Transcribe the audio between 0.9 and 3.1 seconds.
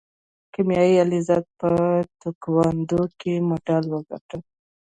علیزاده په تکواندو